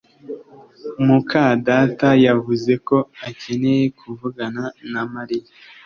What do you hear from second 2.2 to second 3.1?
yavuze ko